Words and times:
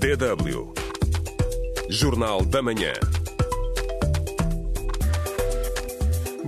DW. 0.00 0.72
Jornal 1.90 2.42
da 2.46 2.62
Manhã. 2.62 2.94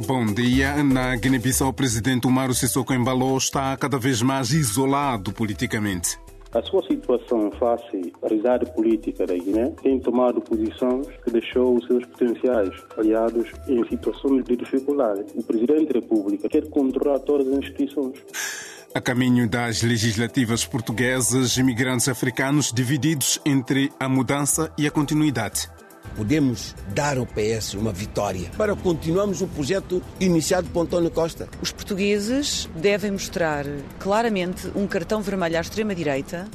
Bom 0.06 0.24
dia. 0.24 0.82
Na 0.82 1.14
Guiné-Bissau, 1.16 1.68
o 1.68 1.72
presidente 1.74 2.26
Umaru 2.26 2.54
Sissoko 2.54 2.94
Embalo 2.94 3.36
está 3.36 3.76
cada 3.76 3.98
vez 3.98 4.22
mais 4.22 4.52
isolado 4.52 5.34
politicamente. 5.34 6.18
A 6.54 6.62
sua 6.62 6.82
situação 6.86 7.50
face 7.52 8.12
à 8.22 8.26
realidade 8.26 8.72
política 8.72 9.26
da 9.26 9.34
Guiné 9.34 9.74
tem 9.82 10.00
tomado 10.00 10.40
posições 10.40 11.06
que 11.22 11.30
deixou 11.30 11.76
os 11.76 11.86
seus 11.86 12.06
potenciais 12.06 12.70
aliados 12.96 13.52
em 13.68 13.86
situações 13.86 14.44
de 14.44 14.56
dificuldade. 14.56 15.24
O 15.34 15.42
presidente 15.42 15.92
da 15.92 16.00
República 16.00 16.48
quer 16.48 16.70
controlar 16.70 17.18
todas 17.18 17.48
as 17.48 17.58
instituições. 17.58 18.18
A 18.94 19.00
caminho 19.00 19.48
das 19.48 19.82
legislativas 19.82 20.66
portuguesas, 20.66 21.56
imigrantes 21.56 22.08
africanos 22.08 22.70
divididos 22.70 23.40
entre 23.44 23.90
a 23.98 24.06
mudança 24.08 24.70
e 24.76 24.86
a 24.86 24.90
continuidade 24.90 25.68
podemos 26.16 26.74
dar 26.94 27.18
ao 27.18 27.26
PS 27.26 27.74
uma 27.74 27.92
vitória 27.92 28.50
para 28.56 28.74
continuarmos 28.76 29.40
o 29.40 29.46
projeto 29.46 30.02
iniciado 30.20 30.68
por 30.70 30.82
António 30.82 31.10
Costa. 31.10 31.48
Os 31.60 31.72
portugueses 31.72 32.68
devem 32.76 33.10
mostrar 33.10 33.64
claramente 33.98 34.70
um 34.74 34.86
cartão 34.86 35.22
vermelho 35.22 35.58
à 35.58 35.60
extrema-direita. 35.60 36.48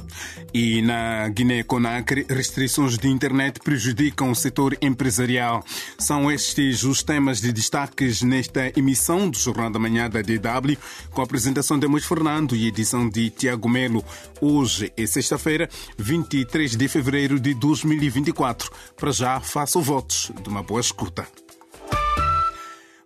E 0.52 0.80
na 0.82 1.28
Guiné-Conakry, 1.28 2.26
restrições 2.28 2.96
de 2.96 3.08
internet 3.08 3.60
prejudicam 3.60 4.30
o 4.30 4.34
setor 4.34 4.76
empresarial. 4.80 5.64
São 5.98 6.30
estes 6.30 6.84
os 6.84 7.02
temas 7.02 7.40
de 7.40 7.52
destaques 7.52 8.22
nesta 8.22 8.72
emissão 8.78 9.28
do 9.28 9.38
Jornal 9.38 9.70
da 9.70 9.78
Manhã 9.78 10.08
da 10.08 10.22
DW, 10.22 10.76
com 11.10 11.20
a 11.20 11.24
apresentação 11.24 11.78
de 11.78 11.86
Mois 11.86 12.04
Fernando 12.04 12.56
e 12.56 12.66
edição 12.66 13.08
de 13.08 13.30
Tiago 13.30 13.68
Melo. 13.68 14.04
Hoje 14.40 14.92
é 14.96 15.06
sexta-feira, 15.06 15.68
23 15.98 16.76
de 16.76 16.88
fevereiro 16.88 17.38
de 17.38 17.54
2024. 17.54 18.70
Para 18.96 19.12
já, 19.12 19.40
faço 19.48 19.80
votos 19.80 20.30
de 20.42 20.48
uma 20.48 20.62
boa 20.62 20.80
escuta. 20.80 21.26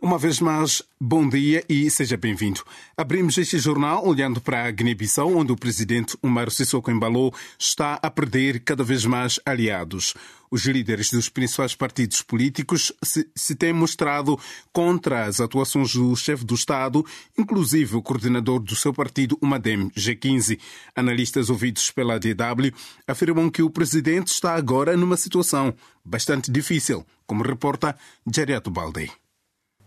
Uma 0.04 0.18
vez 0.18 0.40
mais, 0.40 0.82
bom 1.00 1.28
dia 1.28 1.64
e 1.68 1.88
seja 1.88 2.16
bem-vindo. 2.16 2.64
Abrimos 2.96 3.38
este 3.38 3.56
jornal 3.56 4.04
olhando 4.04 4.40
para 4.40 4.64
a 4.64 4.70
Guiné-Bissau, 4.72 5.32
onde 5.32 5.52
o 5.52 5.56
presidente 5.56 6.18
Umar 6.20 6.50
Sissoko 6.50 6.90
Embalo 6.90 7.32
está 7.56 8.00
a 8.02 8.10
perder 8.10 8.58
cada 8.64 8.82
vez 8.82 9.04
mais 9.04 9.38
aliados. 9.46 10.12
Os 10.50 10.64
líderes 10.64 11.08
dos 11.12 11.28
principais 11.28 11.76
partidos 11.76 12.20
políticos 12.20 12.92
se, 13.00 13.30
se 13.32 13.54
têm 13.54 13.72
mostrado 13.72 14.36
contra 14.72 15.24
as 15.24 15.40
atuações 15.40 15.94
do 15.94 16.16
chefe 16.16 16.44
do 16.44 16.56
Estado, 16.56 17.06
inclusive 17.38 17.94
o 17.94 18.02
coordenador 18.02 18.58
do 18.58 18.74
seu 18.74 18.92
partido, 18.92 19.38
o 19.40 19.46
MADEM, 19.46 19.88
G15. 19.90 20.58
Analistas 20.96 21.48
ouvidos 21.48 21.92
pela 21.92 22.18
DW 22.18 22.74
afirmam 23.06 23.48
que 23.48 23.62
o 23.62 23.70
presidente 23.70 24.32
está 24.32 24.56
agora 24.56 24.96
numa 24.96 25.16
situação 25.16 25.72
bastante 26.04 26.50
difícil, 26.50 27.06
como 27.24 27.44
reporta 27.44 27.96
Jariato 28.26 28.68
Baldei. 28.68 29.21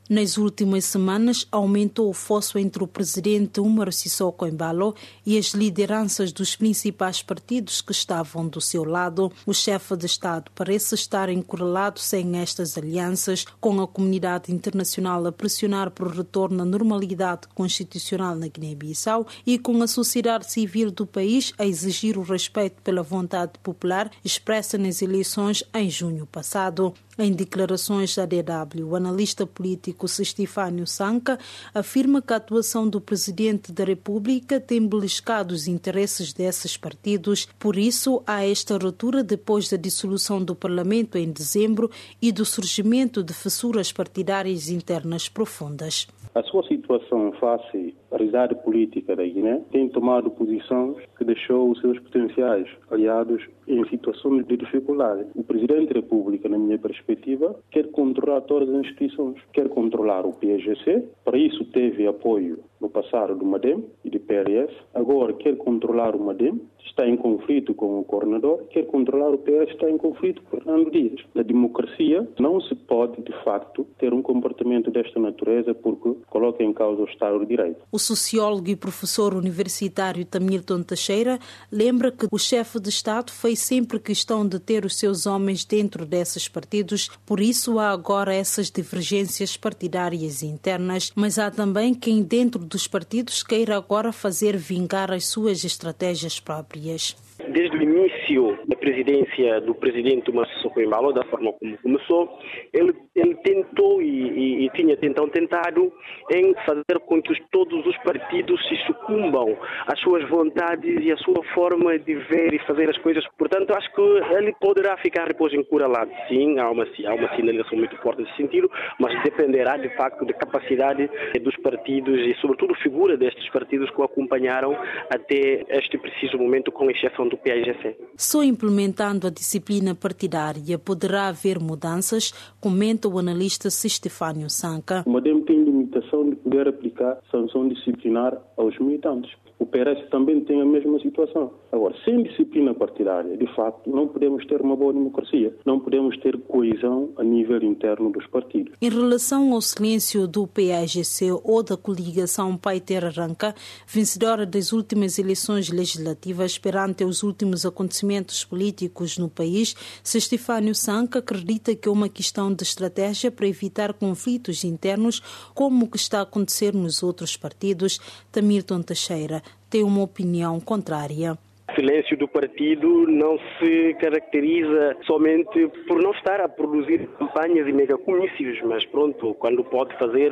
Nas 0.07 0.37
últimas 0.37 0.85
semanas, 0.85 1.47
aumentou 1.51 2.07
o 2.11 2.13
fosso 2.13 2.59
entre 2.59 2.83
o 2.83 2.87
presidente 2.87 3.59
Umar 3.59 3.91
Sissoko 3.91 4.45
Embalo 4.45 4.93
e 5.25 5.35
as 5.35 5.47
lideranças 5.47 6.31
dos 6.31 6.55
principais 6.55 7.23
partidos 7.23 7.81
que 7.81 7.91
estavam 7.91 8.47
do 8.47 8.61
seu 8.61 8.83
lado. 8.83 9.31
O 9.47 9.53
chefe 9.53 9.97
de 9.97 10.05
Estado 10.05 10.51
parece 10.53 10.93
estar 10.93 11.27
encurralado 11.27 11.99
sem 11.99 12.37
estas 12.37 12.77
alianças, 12.77 13.47
com 13.59 13.81
a 13.81 13.87
comunidade 13.87 14.53
internacional 14.53 15.25
a 15.25 15.31
pressionar 15.31 15.89
por 15.89 16.15
retorno 16.15 16.61
à 16.61 16.65
normalidade 16.65 17.47
constitucional 17.55 18.35
na 18.35 18.47
Guiné-Bissau 18.47 19.25
e 19.43 19.57
com 19.57 19.81
a 19.81 19.87
sociedade 19.87 20.51
civil 20.51 20.91
do 20.91 21.07
país 21.07 21.51
a 21.57 21.65
exigir 21.65 22.15
o 22.15 22.21
respeito 22.21 22.79
pela 22.83 23.01
vontade 23.01 23.53
popular 23.63 24.11
expressa 24.23 24.77
nas 24.77 25.01
eleições 25.01 25.63
em 25.73 25.89
junho 25.89 26.27
passado. 26.27 26.93
Em 27.17 27.31
declarações 27.31 28.13
da 28.13 28.25
DW, 28.25 28.83
o 28.83 28.95
analista 28.95 29.47
político 29.47 30.05
Stefânio 30.05 30.85
Sanca 30.85 31.39
afirma 31.73 32.21
que 32.21 32.33
a 32.33 32.35
atuação 32.35 32.87
do 32.87 32.99
presidente 32.99 33.71
da 33.71 33.85
República 33.85 34.59
tem 34.59 34.85
beliscado 34.85 35.53
os 35.53 35.65
interesses 35.65 36.33
desses 36.33 36.75
partidos. 36.75 37.47
Por 37.57 37.77
isso, 37.77 38.21
há 38.27 38.45
esta 38.45 38.77
ruptura 38.77 39.23
depois 39.23 39.69
da 39.69 39.77
dissolução 39.77 40.43
do 40.43 40.53
Parlamento 40.53 41.17
em 41.17 41.31
dezembro 41.31 41.89
e 42.21 42.33
do 42.33 42.43
surgimento 42.43 43.23
de 43.23 43.33
fissuras 43.33 43.93
partidárias 43.93 44.67
internas 44.67 45.29
profundas. 45.29 46.07
A 46.35 46.43
sua 46.43 46.63
situação 46.63 47.31
face 47.39 47.95
à 48.11 48.17
realidade 48.17 48.55
política 48.55 49.15
da 49.15 49.23
Guiné 49.23 49.61
tem 49.71 49.87
tomado 49.87 50.29
posições 50.29 50.97
que 51.17 51.23
deixou 51.23 51.71
os 51.71 51.79
seus 51.79 51.97
potenciais 51.99 52.67
aliados 52.91 53.41
em 53.65 53.87
situações 53.87 54.45
de 54.45 54.57
dificuldade. 54.57 55.25
O 55.33 55.45
Presidente 55.45 55.93
da 55.93 56.01
República, 56.01 56.49
na 56.49 56.57
minha 56.57 56.77
perspectiva, 56.77 57.55
quer 57.71 57.89
controlar 57.91 58.41
todas 58.41 58.67
as 58.67 58.81
instituições, 58.81 59.41
quer 59.53 59.69
controlar 59.69 60.25
o 60.25 60.33
PSGC, 60.33 61.07
para 61.23 61.37
isso 61.37 61.63
teve 61.71 62.05
apoio 62.05 62.59
no 62.81 62.89
passado 62.89 63.33
do 63.33 63.45
MADEM 63.45 63.85
e 64.03 64.09
do 64.09 64.19
PRS, 64.25 64.71
agora 64.93 65.33
quer 65.33 65.55
controlar 65.57 66.15
o 66.15 66.23
MADEM, 66.23 66.61
está 66.85 67.07
em 67.07 67.17
conflito 67.17 67.73
com 67.73 67.99
o 67.99 68.03
coordenador, 68.03 68.63
quer 68.69 68.85
controlar 68.85 69.29
o 69.29 69.37
PS, 69.37 69.71
está 69.71 69.89
em 69.89 69.97
conflito 69.97 70.41
com 70.43 70.57
Fernando 70.57 70.91
Dias. 70.91 71.19
Na 71.33 71.41
democracia 71.41 72.27
não 72.39 72.61
se 72.61 72.75
pode, 72.75 73.21
de 73.21 73.33
facto, 73.43 73.85
ter 73.97 74.13
um 74.13 74.21
comportamento 74.21 74.91
desta 74.91 75.19
natureza 75.19 75.73
porque 75.73 76.15
coloca 76.29 76.63
em 76.63 76.71
causa 76.71 77.01
o 77.01 77.05
Estado 77.05 77.39
de 77.39 77.47
Direito. 77.47 77.81
O 77.91 77.99
sociólogo 77.99 78.69
e 78.69 78.75
professor 78.75 79.33
universitário 79.33 80.25
Tamilton 80.25 80.83
Teixeira 80.83 81.39
lembra 81.71 82.11
que 82.11 82.27
o 82.31 82.37
chefe 82.37 82.79
de 82.79 82.89
Estado 82.89 83.31
fez 83.31 83.59
sempre 83.59 83.99
questão 83.99 84.47
de 84.47 84.59
ter 84.59 84.85
os 84.85 84.97
seus 84.97 85.25
homens 85.25 85.65
dentro 85.65 86.05
desses 86.05 86.47
partidos, 86.47 87.09
por 87.25 87.39
isso 87.39 87.79
há 87.79 87.89
agora 87.89 88.33
essas 88.33 88.69
divergências 88.69 89.57
partidárias 89.57 90.43
internas, 90.43 91.11
mas 91.15 91.39
há 91.39 91.49
também 91.49 91.93
quem 91.93 92.21
dentro 92.21 92.63
dos 92.63 92.87
partidos 92.87 93.43
queira 93.43 93.75
agora 93.75 94.11
fazer 94.11 94.24
vingar 94.57 95.11
as 95.11 95.25
suas 95.25 95.63
estratégias 95.63 96.39
próprias. 96.39 97.15
Desde 97.51 97.77
o 97.77 97.81
início 97.81 98.57
presidência 98.85 99.59
do 99.61 99.73
presidente 99.73 100.31
Massoko 100.31 100.79
Embalo, 100.79 101.11
da 101.11 101.23
forma 101.23 101.51
como 101.53 101.75
começou, 101.79 102.37
ele, 102.71 102.93
ele 103.15 103.33
tentou 103.37 103.99
e, 103.99 104.05
e, 104.05 104.65
e, 104.65 104.69
tinha 104.69 104.95
então 105.01 105.27
tentado 105.27 105.91
em 106.31 106.53
fazer 106.67 106.99
com 107.07 107.19
que 107.19 107.33
todos 107.51 107.83
os 107.87 107.97
partidos 108.03 108.61
se 108.67 108.75
sucumbam 108.85 109.57
às 109.87 109.99
suas 110.01 110.27
vontades 110.29 111.03
e 111.03 111.11
à 111.11 111.17
sua 111.17 111.43
forma 111.55 111.97
de 111.97 112.13
ver 112.13 112.53
e 112.53 112.59
fazer 112.59 112.87
as 112.87 112.97
coisas. 112.99 113.25
Portanto, 113.39 113.75
acho 113.75 113.91
que 113.91 114.01
ele 114.01 114.53
poderá 114.61 114.95
ficar 114.97 115.27
depois 115.29 115.51
encurralado. 115.53 116.11
Sim, 116.27 116.59
há 116.59 116.69
uma, 116.69 116.83
há 116.83 117.13
uma 117.15 117.35
sinalização 117.35 117.79
muito 117.79 117.97
forte 117.97 118.21
nesse 118.21 118.37
sentido, 118.37 118.69
mas 118.99 119.19
dependerá 119.23 119.77
de 119.77 119.89
facto 119.95 120.23
da 120.25 120.33
capacidade 120.33 121.09
dos 121.41 121.55
partidos 121.57 122.19
e, 122.19 122.35
sobretudo, 122.39 122.75
figura 122.75 123.17
destes 123.17 123.49
partidos 123.49 123.89
que 123.89 123.99
o 123.99 124.03
acompanharam 124.03 124.77
até 125.09 125.65
este 125.69 125.97
preciso 125.97 126.37
momento, 126.37 126.71
com 126.71 126.91
exceção 126.91 127.27
do 127.27 127.37
PAGC. 127.37 127.95
Só 128.15 128.43
implementando 128.75 129.25
a 129.25 129.29
disciplina 129.29 129.95
partidária 129.95 130.77
poderá 130.77 131.27
haver 131.27 131.59
mudanças, 131.59 132.33
comenta 132.59 133.07
o 133.07 133.17
analista 133.17 133.69
Stefânio 133.87 134.49
Sanca. 134.49 135.03
O 135.05 135.11
tem 135.41 135.63
limitação 135.63 136.29
de 136.29 136.35
poder 136.35 136.67
aplicar 136.67 136.94
sanção 137.31 137.67
disciplinar 137.67 138.37
aos 138.57 138.77
militantes. 138.79 139.31
O 139.57 139.65
PRS 139.65 140.09
também 140.09 140.41
tem 140.41 140.61
a 140.61 140.65
mesma 140.65 140.99
situação. 140.99 141.51
Agora, 141.71 141.95
sem 142.03 142.23
disciplina 142.23 142.73
partidária, 142.73 143.37
de 143.37 143.47
facto, 143.55 143.89
não 143.89 144.07
podemos 144.07 144.45
ter 144.47 144.61
uma 144.61 144.75
boa 144.75 144.91
democracia, 144.91 145.55
não 145.65 145.79
podemos 145.79 146.17
ter 146.19 146.37
coesão 146.39 147.09
a 147.17 147.23
nível 147.23 147.63
interno 147.63 148.11
dos 148.11 148.27
partidos. 148.27 148.73
Em 148.81 148.89
relação 148.89 149.53
ao 149.53 149.61
silêncio 149.61 150.27
do 150.27 150.45
PAGC 150.45 151.31
ou 151.43 151.63
da 151.63 151.77
coligação 151.77 152.57
Pai 152.57 152.81
Terra 152.81 153.09
Ranca, 153.09 153.55
vencedora 153.87 154.45
das 154.45 154.73
últimas 154.73 155.17
eleições 155.17 155.69
legislativas 155.69 156.57
perante 156.57 157.05
os 157.05 157.23
últimos 157.23 157.65
acontecimentos 157.65 158.43
políticos 158.43 159.17
no 159.17 159.29
país, 159.29 159.73
Stefânio 160.03 160.75
Sanca 160.75 161.19
acredita 161.19 161.75
que 161.75 161.87
é 161.87 161.91
uma 161.91 162.09
questão 162.09 162.53
de 162.53 162.63
estratégia 162.63 163.31
para 163.31 163.47
evitar 163.47 163.93
conflitos 163.93 164.63
internos, 164.63 165.21
como 165.53 165.85
o 165.85 165.89
que 165.89 165.97
está 165.97 166.19
a 166.19 166.23
acontecer 166.23 166.73
nos 166.73 166.94
outros 167.03 167.35
partidos. 167.37 167.99
Tamilton 168.31 168.81
Teixeira 168.81 169.41
tem 169.69 169.83
uma 169.83 170.01
opinião 170.01 170.59
contrária. 170.59 171.37
Silêncio 171.75 172.17
do 172.17 172.27
partido 172.27 173.05
não 173.07 173.37
se 173.59 173.93
caracteriza 173.99 174.95
somente 175.05 175.67
por 175.87 176.01
não 176.01 176.11
estar 176.11 176.39
a 176.39 176.47
produzir 176.47 177.07
campanhas 177.19 177.67
e 177.67 177.73
megacomícios, 177.73 178.61
mas 178.63 178.85
pronto, 178.85 179.33
quando 179.35 179.63
pode 179.63 179.97
fazer 179.97 180.31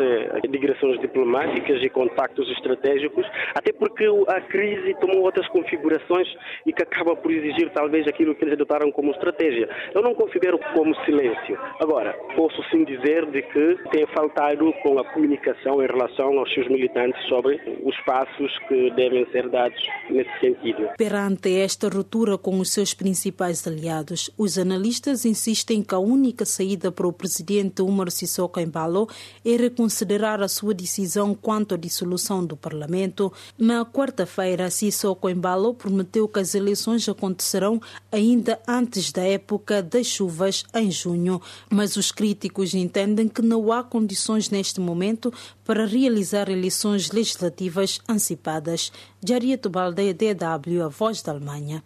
digressões 0.49 0.99
diplomáticas 1.01 1.83
e 1.83 1.89
contactos 1.89 2.49
estratégicos, 2.51 3.25
até 3.55 3.73
porque 3.73 4.05
a 4.27 4.41
crise 4.41 4.95
tomou 5.01 5.23
outras 5.23 5.47
configurações 5.49 6.27
e 6.65 6.71
que 6.71 6.83
acaba 6.83 7.15
por 7.15 7.31
exigir 7.31 7.69
talvez 7.71 8.07
aquilo 8.07 8.35
que 8.35 8.43
eles 8.43 8.53
adotaram 8.53 8.91
como 8.91 9.11
estratégia. 9.11 9.67
Eu 9.93 10.01
não 10.01 10.13
considero 10.15 10.59
como 10.73 10.95
silêncio. 11.03 11.59
Agora, 11.81 12.13
posso 12.35 12.63
sim 12.69 12.83
dizer 12.83 13.25
de 13.27 13.41
que 13.41 13.77
tem 13.91 14.05
faltado 14.07 14.71
com 14.81 14.99
a 14.99 15.03
comunicação 15.11 15.83
em 15.83 15.87
relação 15.87 16.39
aos 16.39 16.53
seus 16.53 16.67
militantes 16.67 17.21
sobre 17.27 17.59
os 17.83 17.99
passos 18.01 18.57
que 18.67 18.91
devem 18.91 19.25
ser 19.31 19.49
dados 19.49 19.81
nesse 20.09 20.31
sentido. 20.39 20.89
Perante 20.97 21.32
ante 21.33 21.51
esta 21.55 21.89
ruptura 21.89 22.37
com 22.37 22.59
os 22.59 22.69
seus 22.69 22.93
principais 22.93 23.65
aliados. 23.65 24.29
Os 24.37 24.59
analistas 24.59 25.25
insistem 25.25 25.81
que 25.81 25.95
a 25.95 25.99
única 25.99 26.45
saída 26.45 26.91
para 26.91 27.07
o 27.07 27.11
presidente 27.11 27.81
Umar 27.81 28.11
Sissoko 28.11 28.59
Embalo 28.59 29.09
é 29.43 29.55
reconsiderar 29.55 30.43
a 30.43 30.47
sua 30.47 30.75
decisão 30.75 31.33
quanto 31.33 31.73
à 31.73 31.77
dissolução 31.77 32.45
do 32.45 32.55
parlamento. 32.55 33.33
Na 33.57 33.83
quarta-feira, 33.83 34.69
Sissoko 34.69 35.27
Embalo 35.27 35.73
prometeu 35.73 36.27
que 36.27 36.39
as 36.39 36.53
eleições 36.53 37.09
acontecerão 37.09 37.81
ainda 38.11 38.59
antes 38.67 39.11
da 39.11 39.23
época 39.23 39.81
das 39.81 40.05
chuvas 40.05 40.63
em 40.75 40.91
junho, 40.91 41.41
mas 41.67 41.97
os 41.97 42.11
críticos 42.11 42.75
entendem 42.75 43.27
que 43.27 43.41
não 43.41 43.71
há 43.71 43.83
condições 43.83 44.51
neste 44.51 44.79
momento 44.79 45.33
para 45.65 45.85
realizar 45.85 46.47
eleições 46.47 47.09
legislativas 47.09 47.99
antecipadas. 48.07 48.91
Jariato 49.25 49.69
Balde, 49.69 50.13
DW, 50.13 50.83
a 50.83 50.89
voz 50.89 51.22
da 51.23 51.31
Alemanha. 51.31 51.83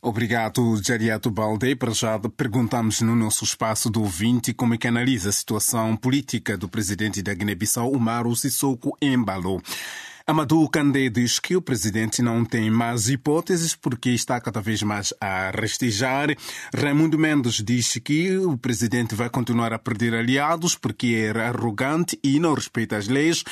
Obrigado, 0.00 0.80
Jariato 0.82 1.30
Balde. 1.30 1.74
Para 1.74 1.92
já 1.92 2.18
perguntamos 2.18 3.00
no 3.00 3.16
nosso 3.16 3.44
espaço 3.44 3.90
do 3.90 4.02
ouvinte 4.02 4.52
como 4.52 4.74
é 4.74 4.78
que 4.78 4.86
analisa 4.86 5.30
a 5.30 5.32
situação 5.32 5.96
política 5.96 6.56
do 6.56 6.68
presidente 6.68 7.22
da 7.22 7.34
Guiné-Bissau, 7.34 7.90
Umaru 7.90 8.36
Sissoko 8.36 8.96
Embalo. 9.00 9.60
Amadou 10.28 10.68
Kandé 10.68 11.08
diz 11.08 11.38
que 11.38 11.54
o 11.54 11.62
presidente 11.62 12.20
não 12.20 12.44
tem 12.44 12.68
mais 12.68 13.08
hipóteses 13.08 13.76
porque 13.76 14.10
está 14.10 14.40
cada 14.40 14.60
vez 14.60 14.82
mais 14.82 15.14
a 15.20 15.52
restejar. 15.52 16.36
Raimundo 16.74 17.16
Mendes 17.16 17.62
diz 17.62 17.96
que 18.02 18.36
o 18.36 18.58
presidente 18.58 19.14
vai 19.14 19.30
continuar 19.30 19.72
a 19.72 19.78
perder 19.78 20.16
aliados 20.16 20.74
porque 20.74 21.30
é 21.32 21.40
arrogante 21.40 22.18
e 22.24 22.40
não 22.40 22.54
respeita 22.54 22.96
as 22.96 23.06
leis. 23.06 23.44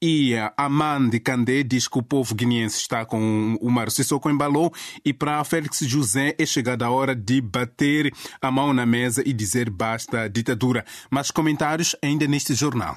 E 0.00 0.32
Amande 0.56 1.20
Kandé 1.20 1.62
diz 1.62 1.86
que 1.86 1.98
o 1.98 2.02
povo 2.02 2.34
guineense 2.34 2.78
está 2.78 3.04
com 3.04 3.58
o 3.60 3.70
Mar 3.70 3.90
Sissoko 3.90 4.30
embalou 4.30 4.72
e 5.04 5.12
para 5.12 5.44
Félix 5.44 5.80
José 5.80 6.34
é 6.38 6.46
chegada 6.46 6.86
a 6.86 6.90
hora 6.90 7.14
de 7.14 7.42
bater 7.42 8.10
a 8.40 8.50
mão 8.50 8.72
na 8.72 8.86
mesa 8.86 9.22
e 9.26 9.34
dizer 9.34 9.68
basta 9.68 10.30
ditadura. 10.30 10.82
Mais 11.10 11.30
comentários 11.30 11.94
ainda 12.02 12.26
neste 12.26 12.54
jornal 12.54 12.96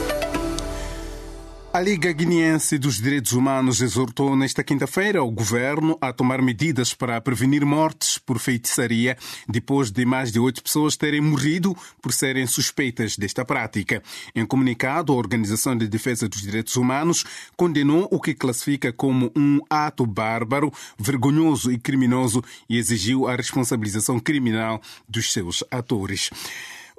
A 1.73 1.79
Liga 1.79 2.11
Guineense 2.11 2.77
dos 2.77 2.97
Direitos 2.97 3.31
Humanos 3.31 3.79
exortou 3.79 4.35
nesta 4.35 4.61
quinta-feira 4.61 5.23
o 5.23 5.31
governo 5.31 5.97
a 6.01 6.11
tomar 6.11 6.41
medidas 6.41 6.93
para 6.93 7.21
prevenir 7.21 7.65
mortes 7.65 8.17
por 8.17 8.39
feitiçaria 8.39 9.17
depois 9.47 9.89
de 9.89 10.05
mais 10.05 10.33
de 10.33 10.39
oito 10.39 10.61
pessoas 10.61 10.97
terem 10.97 11.21
morrido 11.21 11.73
por 12.01 12.11
serem 12.11 12.45
suspeitas 12.45 13.15
desta 13.15 13.45
prática. 13.45 14.03
Em 14.35 14.45
comunicado, 14.45 15.13
a 15.13 15.15
Organização 15.15 15.77
de 15.77 15.87
Defesa 15.87 16.27
dos 16.27 16.41
Direitos 16.41 16.75
Humanos 16.75 17.23
condenou 17.55 18.05
o 18.11 18.19
que 18.19 18.33
classifica 18.33 18.91
como 18.91 19.31
um 19.33 19.61
ato 19.69 20.05
bárbaro, 20.05 20.73
vergonhoso 20.99 21.71
e 21.71 21.79
criminoso 21.79 22.43
e 22.67 22.77
exigiu 22.77 23.29
a 23.29 23.35
responsabilização 23.37 24.19
criminal 24.19 24.81
dos 25.07 25.31
seus 25.31 25.63
atores. 25.71 26.31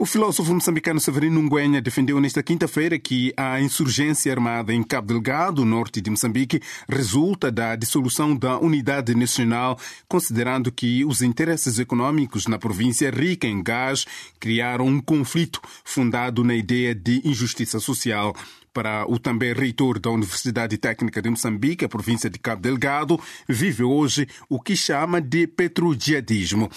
O 0.02 0.04
filósofo 0.04 0.52
moçambicano 0.52 0.98
Severino 0.98 1.40
Nguenha 1.40 1.80
defendeu 1.80 2.20
nesta 2.20 2.42
quinta-feira 2.42 2.98
que 2.98 3.32
a 3.36 3.60
insurgência 3.60 4.32
armada 4.32 4.74
em 4.74 4.82
Cabo 4.82 5.06
Delgado, 5.06 5.64
norte 5.64 6.00
de 6.00 6.10
Moçambique, 6.10 6.60
resulta 6.88 7.52
da 7.52 7.76
dissolução 7.76 8.34
da 8.34 8.58
unidade 8.58 9.14
nacional, 9.14 9.78
considerando 10.08 10.72
que 10.72 11.04
os 11.04 11.22
interesses 11.22 11.78
econômicos 11.78 12.48
na 12.48 12.58
província 12.58 13.12
rica 13.12 13.46
em 13.46 13.62
gás 13.62 14.04
criaram 14.40 14.88
um 14.88 15.00
conflito 15.00 15.60
fundado 15.84 16.42
na 16.42 16.56
ideia 16.56 16.96
de 16.96 17.22
injustiça 17.24 17.78
social 17.78 18.34
para 18.72 19.04
o 19.10 19.18
também 19.18 19.52
reitor 19.52 19.98
da 19.98 20.10
Universidade 20.10 20.78
Técnica 20.78 21.20
de 21.20 21.30
Moçambique, 21.30 21.84
a 21.84 21.88
província 21.88 22.30
de 22.30 22.38
Cabo 22.38 22.62
Delgado, 22.62 23.20
vive 23.48 23.84
hoje 23.84 24.26
o 24.48 24.60
que 24.60 24.76
chama 24.76 25.20
de 25.20 25.46
petrojihadismo. 25.46 26.70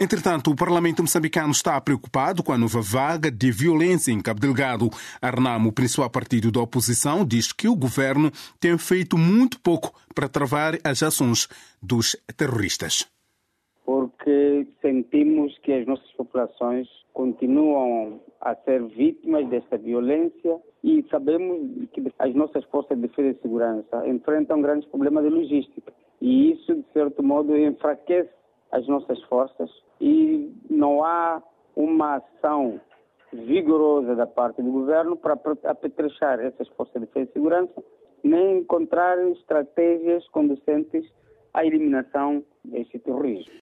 Entretanto, 0.00 0.50
o 0.50 0.56
Parlamento 0.56 1.02
moçambicano 1.02 1.52
está 1.52 1.80
preocupado 1.80 2.42
com 2.42 2.52
a 2.52 2.58
nova 2.58 2.80
vaga 2.80 3.30
de 3.30 3.50
violência 3.52 4.10
em 4.10 4.20
Cabo 4.20 4.40
Delgado. 4.40 4.90
Arnamo, 5.20 5.68
o 5.68 5.72
principal 5.72 6.08
partido 6.10 6.50
da 6.50 6.60
oposição, 6.60 7.24
diz 7.24 7.52
que 7.52 7.68
o 7.68 7.76
governo 7.76 8.32
tem 8.58 8.76
feito 8.78 9.18
muito 9.18 9.60
pouco 9.60 9.92
para 10.14 10.28
travar 10.28 10.78
as 10.84 11.02
ações 11.02 11.48
dos 11.82 12.16
terroristas. 12.36 13.11
Que 15.72 15.78
as 15.78 15.86
nossas 15.86 16.12
populações 16.12 16.86
continuam 17.14 18.20
a 18.42 18.54
ser 18.56 18.82
vítimas 18.88 19.48
desta 19.48 19.78
violência 19.78 20.60
e 20.84 21.02
sabemos 21.10 21.88
que 21.94 22.12
as 22.18 22.34
nossas 22.34 22.62
forças 22.66 22.94
de 22.94 23.08
defesa 23.08 23.30
e 23.30 23.40
segurança 23.40 24.06
enfrentam 24.06 24.60
grandes 24.60 24.86
problemas 24.90 25.24
de 25.24 25.30
logística. 25.30 25.90
E 26.20 26.52
isso, 26.52 26.74
de 26.74 26.84
certo 26.92 27.22
modo, 27.22 27.56
enfraquece 27.56 28.28
as 28.70 28.86
nossas 28.86 29.18
forças 29.22 29.70
e 29.98 30.52
não 30.68 31.02
há 31.02 31.42
uma 31.74 32.16
ação 32.16 32.78
vigorosa 33.32 34.14
da 34.14 34.26
parte 34.26 34.60
do 34.60 34.70
governo 34.70 35.16
para 35.16 35.40
apetrechar 35.64 36.38
essas 36.38 36.68
forças 36.68 37.00
de 37.00 37.06
defesa 37.06 37.30
e 37.30 37.32
segurança, 37.32 37.82
nem 38.22 38.58
encontrar 38.58 39.18
estratégias 39.30 40.28
conducentes 40.28 41.10
à 41.54 41.64
eliminação 41.64 42.44
deste 42.62 42.98
terrorismo. 42.98 43.62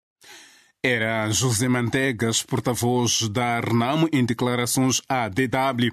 Era 0.81 1.29
José 1.29 1.67
Mantegas, 1.67 2.41
porta-voz 2.41 3.27
da 3.27 3.59
Renamo, 3.59 4.07
em 4.13 4.23
declarações 4.23 5.01
à 5.09 5.27
DW. 5.27 5.91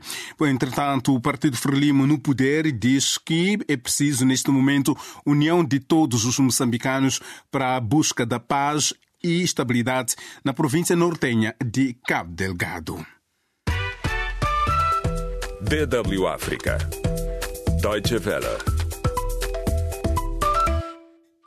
Entretanto, 0.49 1.13
o 1.13 1.21
Partido 1.21 1.57
Frelimo 1.57 2.07
no 2.07 2.21
poder 2.21 2.71
diz 2.71 3.19
que 3.19 3.59
é 3.67 3.77
preciso, 3.77 4.25
neste 4.25 4.49
momento, 4.49 4.97
união 5.27 5.65
de 5.65 5.81
todos 5.81 6.25
os 6.25 6.39
moçambicanos 6.39 7.21
para 7.51 7.75
a 7.75 7.81
busca 7.81 8.25
da 8.25 8.39
paz 8.39 8.95
e 9.25 9.43
estabilidade 9.43 10.15
na 10.45 10.55
província 10.55 10.95
nortenha 10.95 11.53
de 11.65 11.97
Cabo 12.07 12.33
Delgado. 12.33 13.05
DW 15.63 16.29
África. 16.29 16.79
Deutsche 17.83 18.19
Welle. 18.19 18.76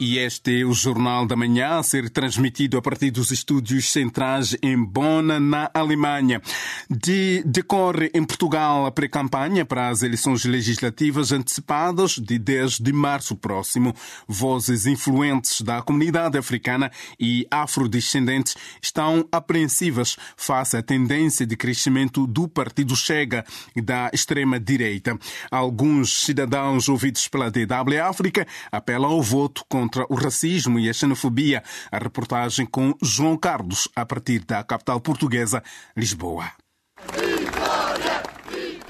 E 0.02 0.18
este 0.18 0.62
é 0.62 0.66
o 0.66 0.72
Jornal 0.72 1.26
da 1.26 1.36
Manhã 1.36 1.78
a 1.78 1.84
ser 1.84 2.10
transmitido 2.10 2.78
a 2.78 2.82
partir 2.82 3.12
dos 3.12 3.32
estúdios 3.32 3.92
centrais 3.92 4.56
em 4.64 4.82
Bonn, 4.82 5.42
na 5.42 5.70
Alemanha. 5.74 6.42
De, 6.90 7.44
decorre 7.46 8.10
em 8.14 8.24
Portugal 8.24 8.86
a 8.86 8.92
pré-campanha 8.94 9.66
para 9.66 9.90
as 9.90 10.02
eleições 10.02 10.46
legislativas 10.46 11.34
antecipadas 11.34 12.12
de 12.12 12.40
10 12.40 12.80
de 12.80 12.94
março 12.94 13.36
próximo. 13.36 13.94
Vozes 14.26 14.86
influentes 14.86 15.60
da 15.60 15.82
comunidade 15.82 16.38
africana 16.38 16.90
e 17.20 17.46
afrodescendentes 17.52 18.56
estão 18.82 19.28
apreensivas 19.30 20.16
face 20.38 20.78
à 20.78 20.82
tendência 20.82 21.46
de 21.46 21.58
crescimento 21.58 22.26
do 22.26 22.48
Partido 22.48 22.96
Chega 22.96 23.44
da 23.76 24.10
extrema-direita. 24.14 25.20
Alguns 25.52 26.24
cidadãos 26.24 26.88
ouvidos 26.88 27.28
pela 27.28 27.52
DW 27.52 28.02
África 28.02 28.48
apelam 28.72 29.12
ao 29.12 29.22
voto 29.22 29.66
contra 29.68 29.89
contra 29.90 30.06
o 30.08 30.16
racismo 30.16 30.80
e 30.80 30.88
a 30.88 30.94
xenofobia. 30.94 31.64
A 31.92 31.98
reportagem 31.98 32.66
com 32.66 32.94
João 33.02 33.36
Carlos, 33.36 33.90
a 33.96 34.06
partir 34.06 34.46
da 34.46 34.64
capital 34.64 35.02
portuguesa, 35.02 35.64
Lisboa. 35.98 36.52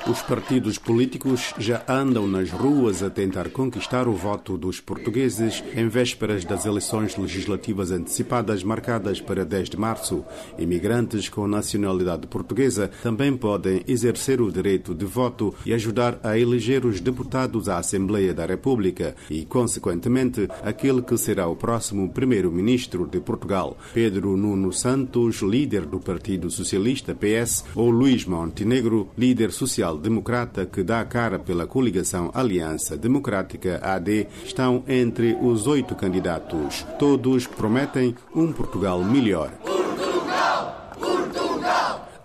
Os 0.10 0.24
partidos 0.24 0.80
políticos 0.80 1.54
já 1.60 1.84
andam 1.88 2.26
nas 2.26 2.50
ruas 2.50 3.04
a 3.04 3.12
tentar 3.12 3.50
conquistar 3.50 4.08
o 4.08 4.14
voto 4.14 4.58
dos 4.58 4.80
portugueses 4.80 5.64
em 5.76 5.88
vésperas 5.88 6.44
das 6.44 6.66
eleições 6.66 7.16
legislativas 7.16 7.92
antecipadas 7.92 8.64
marcadas 8.64 9.22
para 9.22 9.46
10 9.46 9.70
de 9.70 9.78
março. 9.78 10.26
Imigrantes 10.58 11.30
com 11.30 11.48
nacionalidade 11.48 12.26
portuguesa 12.26 12.90
também 13.04 13.38
podem 13.38 13.84
exercer 13.88 14.42
o 14.42 14.52
direito 14.52 14.96
de 14.96 15.06
voto 15.06 15.54
e 15.64 15.76
ajudar 15.76 16.20
a 16.24 16.36
eleger 16.40 16.88
os 16.88 17.00
deputados 17.00 17.70
à 17.70 17.78
Assembleia 17.78 18.34
da 18.34 18.48
República 18.48 19.16
e, 19.30 19.46
consequentemente, 19.46 20.48
aquele 20.64 21.04
que 21.04 21.20
será 21.20 21.48
o 21.48 21.56
próximo 21.56 22.10
primeiro-ministro 22.10 23.06
de 23.06 23.20
Portugal. 23.20 23.78
Pedro 23.94 24.36
Nuno 24.36 24.74
Santos, 24.74 25.44
líder 25.44 25.86
do 25.86 26.00
Partido 26.00 26.50
Socialista 26.50 27.14
PS, 27.14 27.64
ou 27.76 27.92
Luís 27.92 28.26
Montenegro, 28.26 29.08
líder 29.16 29.52
social 29.52 29.99
democrata 30.00 30.66
que 30.66 30.84
dá 30.84 31.04
cara 31.06 31.38
pela 31.38 31.68
coligação 31.68 32.32
Aliança 32.34 32.98
Democrática 32.98 33.80
AD 33.84 34.28
estão 34.44 34.84
entre 34.88 35.38
os 35.42 35.68
oito 35.68 35.96
candidatos. 35.96 36.86
Todos 36.98 37.46
prometem 37.46 38.16
um 38.34 38.52
Portugal 38.52 39.04
melhor. 39.04 39.52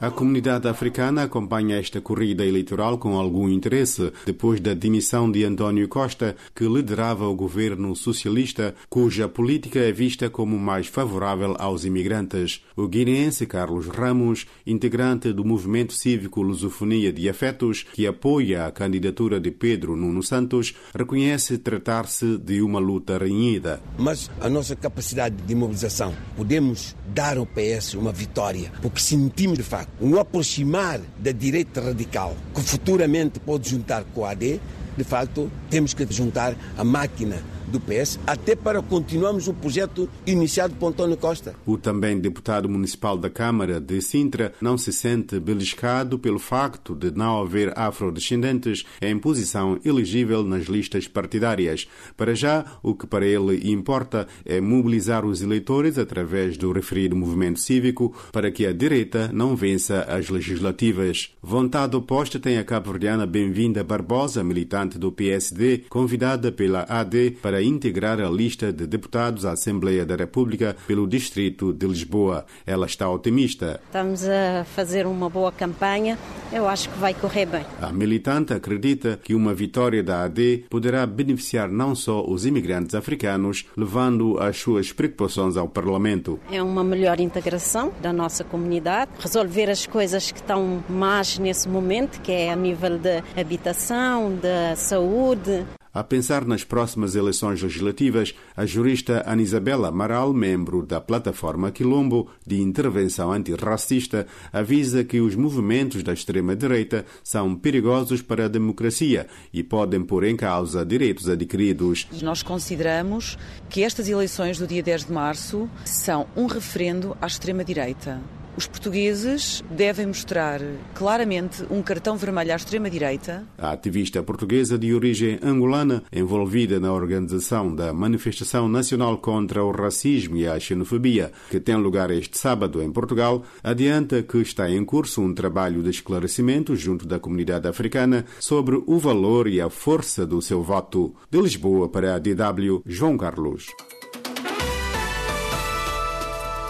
A 0.00 0.10
comunidade 0.10 0.66
africana 0.66 1.22
acompanha 1.22 1.78
esta 1.78 2.00
corrida 2.00 2.44
eleitoral 2.44 2.98
com 2.98 3.16
algum 3.16 3.48
interesse, 3.48 4.12
depois 4.26 4.60
da 4.60 4.74
demissão 4.74 5.30
de 5.30 5.44
António 5.44 5.86
Costa, 5.88 6.34
que 6.54 6.66
liderava 6.66 7.28
o 7.28 7.34
governo 7.34 7.94
socialista, 7.94 8.74
cuja 8.88 9.28
política 9.28 9.78
é 9.78 9.92
vista 9.92 10.28
como 10.28 10.58
mais 10.58 10.88
favorável 10.88 11.54
aos 11.58 11.84
imigrantes. 11.84 12.62
O 12.76 12.88
guineense 12.88 13.46
Carlos 13.46 13.86
Ramos, 13.86 14.46
integrante 14.66 15.32
do 15.32 15.44
movimento 15.44 15.92
cívico 15.92 16.42
Lusofonia 16.42 17.12
de 17.12 17.28
Afetos, 17.28 17.86
que 17.92 18.06
apoia 18.06 18.66
a 18.66 18.72
candidatura 18.72 19.38
de 19.38 19.52
Pedro 19.52 19.94
Nuno 19.94 20.22
Santos, 20.24 20.74
reconhece 20.94 21.56
tratar-se 21.56 22.36
de 22.38 22.60
uma 22.62 22.80
luta 22.80 23.16
renhida. 23.16 23.80
Mas 23.96 24.28
a 24.40 24.48
nossa 24.48 24.74
capacidade 24.74 25.36
de 25.36 25.54
mobilização, 25.54 26.12
podemos 26.36 26.96
dar 27.14 27.38
ao 27.38 27.46
PS 27.46 27.94
uma 27.94 28.12
vitória, 28.12 28.72
porque 28.82 29.00
sentimos 29.00 29.56
de 29.56 29.62
facto 29.62 29.83
um 30.00 30.18
aproximar 30.18 31.00
da 31.18 31.32
direita 31.32 31.80
radical, 31.80 32.36
que 32.54 32.60
futuramente 32.60 33.38
pode 33.40 33.68
juntar 33.68 34.04
com 34.14 34.24
a 34.24 34.30
AD, 34.30 34.60
de 34.96 35.04
facto, 35.04 35.50
temos 35.68 35.92
que 35.92 36.06
juntar 36.10 36.54
a 36.76 36.84
máquina 36.84 37.36
do 37.74 37.80
PS, 37.80 38.20
até 38.24 38.54
para 38.54 38.80
continuarmos 38.80 39.48
o 39.48 39.52
projeto 39.52 40.08
iniciado 40.24 40.74
por 40.76 40.88
António 40.88 41.16
Costa. 41.16 41.56
O 41.66 41.76
também 41.76 42.18
deputado 42.18 42.68
municipal 42.68 43.18
da 43.18 43.28
Câmara 43.28 43.80
de 43.80 44.00
Sintra 44.00 44.52
não 44.60 44.78
se 44.78 44.92
sente 44.92 45.40
beliscado 45.40 46.18
pelo 46.18 46.38
facto 46.38 46.94
de 46.94 47.10
não 47.10 47.42
haver 47.42 47.76
afrodescendentes 47.76 48.84
em 49.02 49.18
posição 49.18 49.80
elegível 49.84 50.44
nas 50.44 50.66
listas 50.66 51.08
partidárias. 51.08 51.88
Para 52.16 52.34
já, 52.34 52.64
o 52.80 52.94
que 52.94 53.08
para 53.08 53.26
ele 53.26 53.70
importa 53.72 54.28
é 54.44 54.60
mobilizar 54.60 55.26
os 55.26 55.42
eleitores 55.42 55.98
através 55.98 56.56
do 56.56 56.70
referido 56.70 57.16
movimento 57.16 57.58
cívico 57.58 58.14
para 58.30 58.52
que 58.52 58.66
a 58.66 58.72
direita 58.72 59.30
não 59.32 59.56
vença 59.56 60.02
as 60.02 60.28
legislativas. 60.28 61.34
Vontade 61.42 61.96
oposta 61.96 62.38
tem 62.38 62.58
a 62.58 62.64
cabo-verdiana 62.64 63.26
Bem-vinda 63.26 63.82
Barbosa, 63.82 64.44
militante 64.44 64.96
do 64.96 65.10
PSD, 65.10 65.84
convidada 65.88 66.52
pela 66.52 66.86
AD 66.88 67.32
para 67.42 67.63
integrar 67.64 68.20
a 68.20 68.28
lista 68.28 68.72
de 68.72 68.86
deputados 68.86 69.44
à 69.44 69.52
Assembleia 69.52 70.04
da 70.04 70.16
República 70.16 70.76
pelo 70.86 71.06
Distrito 71.06 71.72
de 71.72 71.86
Lisboa. 71.86 72.44
Ela 72.66 72.86
está 72.86 73.08
otimista. 73.10 73.80
Estamos 73.86 74.24
a 74.28 74.64
fazer 74.64 75.06
uma 75.06 75.28
boa 75.28 75.52
campanha, 75.52 76.18
eu 76.52 76.68
acho 76.68 76.88
que 76.88 76.98
vai 76.98 77.14
correr 77.14 77.46
bem. 77.46 77.64
A 77.80 77.92
militante 77.92 78.52
acredita 78.52 79.18
que 79.22 79.34
uma 79.34 79.54
vitória 79.54 80.02
da 80.02 80.24
AD 80.24 80.66
poderá 80.68 81.06
beneficiar 81.06 81.68
não 81.68 81.94
só 81.94 82.24
os 82.24 82.46
imigrantes 82.46 82.94
africanos, 82.94 83.66
levando 83.76 84.38
as 84.40 84.56
suas 84.56 84.92
preocupações 84.92 85.56
ao 85.56 85.68
Parlamento. 85.68 86.38
É 86.50 86.62
uma 86.62 86.84
melhor 86.84 87.20
integração 87.20 87.92
da 88.00 88.12
nossa 88.12 88.44
comunidade, 88.44 89.10
resolver 89.18 89.70
as 89.70 89.86
coisas 89.86 90.30
que 90.30 90.38
estão 90.38 90.82
mais 90.88 91.38
nesse 91.38 91.68
momento, 91.68 92.20
que 92.20 92.32
é 92.32 92.52
a 92.52 92.56
nível 92.56 92.98
de 92.98 93.22
habitação, 93.36 94.34
de 94.34 94.76
saúde. 94.76 95.64
A 95.94 96.02
pensar 96.02 96.44
nas 96.44 96.64
próximas 96.64 97.14
eleições 97.14 97.62
legislativas, 97.62 98.34
a 98.56 98.66
jurista 98.66 99.22
Ana 99.24 99.42
Isabela 99.42 99.88
Amaral, 99.90 100.34
membro 100.34 100.84
da 100.84 101.00
plataforma 101.00 101.70
Quilombo 101.70 102.28
de 102.44 102.60
intervenção 102.60 103.30
antirracista, 103.30 104.26
avisa 104.52 105.04
que 105.04 105.20
os 105.20 105.36
movimentos 105.36 106.02
da 106.02 106.12
extrema-direita 106.12 107.06
são 107.22 107.54
perigosos 107.54 108.20
para 108.20 108.46
a 108.46 108.48
democracia 108.48 109.28
e 109.52 109.62
podem 109.62 110.02
pôr 110.02 110.24
em 110.24 110.36
causa 110.36 110.84
direitos 110.84 111.28
adquiridos. 111.28 112.08
Nós 112.20 112.42
consideramos 112.42 113.38
que 113.70 113.84
estas 113.84 114.08
eleições 114.08 114.58
do 114.58 114.66
dia 114.66 114.82
10 114.82 115.04
de 115.04 115.12
março 115.12 115.70
são 115.84 116.26
um 116.34 116.46
referendo 116.46 117.16
à 117.20 117.28
extrema-direita. 117.28 118.20
Os 118.56 118.68
portugueses 118.68 119.64
devem 119.68 120.06
mostrar 120.06 120.60
claramente 120.94 121.64
um 121.68 121.82
cartão 121.82 122.16
vermelho 122.16 122.52
à 122.52 122.56
extrema-direita. 122.56 123.44
A 123.58 123.72
ativista 123.72 124.22
portuguesa 124.22 124.78
de 124.78 124.94
origem 124.94 125.40
angolana, 125.42 126.04
envolvida 126.12 126.78
na 126.78 126.92
organização 126.92 127.74
da 127.74 127.92
Manifestação 127.92 128.68
Nacional 128.68 129.18
contra 129.18 129.64
o 129.64 129.72
Racismo 129.72 130.36
e 130.36 130.46
a 130.46 130.58
Xenofobia, 130.60 131.32
que 131.50 131.58
tem 131.58 131.74
lugar 131.74 132.12
este 132.12 132.38
sábado 132.38 132.80
em 132.80 132.92
Portugal, 132.92 133.42
adianta 133.60 134.22
que 134.22 134.38
está 134.38 134.70
em 134.70 134.84
curso 134.84 135.20
um 135.20 135.34
trabalho 135.34 135.82
de 135.82 135.90
esclarecimento 135.90 136.76
junto 136.76 137.08
da 137.08 137.18
comunidade 137.18 137.66
africana 137.66 138.24
sobre 138.38 138.80
o 138.86 138.98
valor 138.98 139.48
e 139.48 139.60
a 139.60 139.68
força 139.68 140.24
do 140.24 140.40
seu 140.40 140.62
voto. 140.62 141.12
De 141.28 141.40
Lisboa 141.40 141.88
para 141.88 142.14
a 142.14 142.18
DW, 142.20 142.82
João 142.86 143.16
Carlos. 143.16 143.66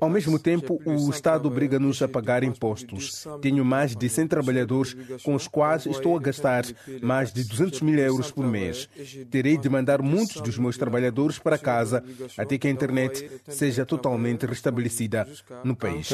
Ao 0.00 0.10
mesmo 0.10 0.38
tempo, 0.38 0.80
o 0.84 1.10
Estado 1.10 1.46
obriga-nos 1.46 2.02
a 2.02 2.08
pagar 2.08 2.42
impostos. 2.44 3.26
Tenho 3.40 3.64
mais 3.64 3.96
de 3.96 4.08
100 4.08 4.26
trabalhadores 4.28 4.96
com 5.24 5.34
os 5.34 5.48
quais 5.48 5.86
estou 5.86 6.16
a 6.16 6.20
gastar 6.20 6.64
mais 7.00 7.32
de 7.32 7.44
200 7.44 7.80
mil 7.80 7.98
euros 7.98 8.30
por 8.30 8.46
mês. 8.46 8.88
Terei 9.30 9.56
de 9.56 9.68
mandar 9.68 10.02
muitos 10.02 10.40
dos 10.40 10.58
meus 10.58 10.76
trabalhadores 10.76 11.38
para 11.38 11.58
casa 11.58 12.02
até 12.36 12.58
que 12.58 12.68
a 12.68 12.70
internet 12.70 13.30
seja 13.48 13.86
totalmente 13.86 14.46
restabelecida 14.46 15.26
no 15.64 15.76
país. 15.76 16.08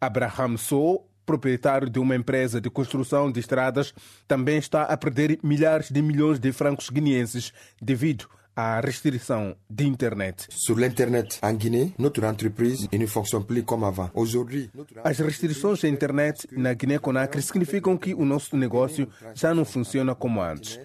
Abraham 0.00 0.56
Sou 0.56 1.08
proprietário 1.24 1.88
de 1.88 1.98
uma 1.98 2.14
empresa 2.14 2.60
de 2.60 2.70
construção 2.70 3.30
de 3.30 3.40
estradas, 3.40 3.94
também 4.26 4.58
está 4.58 4.82
a 4.82 4.96
perder 4.96 5.38
milhares 5.42 5.90
de 5.90 6.02
milhões 6.02 6.38
de 6.38 6.52
francos 6.52 6.90
guineenses 6.90 7.52
devido 7.80 8.26
à 8.56 8.80
restrição 8.80 9.56
de 9.68 9.84
Internet. 9.84 10.46
Sur 10.50 10.78
l'Internet 10.78 11.38
en 11.42 11.54
Guinée, 11.54 11.92
notre 11.98 12.24
entreprise 12.24 12.88
ne 12.92 13.06
fonctionne 13.06 13.44
plus 13.44 13.64
comme 13.64 13.84
avant. 13.84 14.10
Aujourd'hui, 14.14 14.70
As 15.02 15.18
restrições 15.18 15.84
à 15.84 15.88
internet 15.88 16.46
na 16.52 16.72
Guiné-Conakry 16.72 17.42
significam 17.42 17.96
que 17.96 18.14
o 18.14 18.24
nosso 18.24 18.56
negócio 18.56 19.08
já 19.34 19.52
não 19.52 19.64
funciona 19.64 20.14
como 20.14 20.40
antes. 20.40 20.78